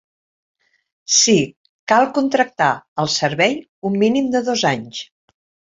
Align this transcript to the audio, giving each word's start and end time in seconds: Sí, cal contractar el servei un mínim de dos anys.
Sí, 1.17 1.35
cal 1.93 2.09
contractar 2.17 2.73
el 3.05 3.13
servei 3.19 3.57
un 3.91 4.03
mínim 4.07 4.35
de 4.39 4.47
dos 4.51 4.71
anys. 4.77 5.09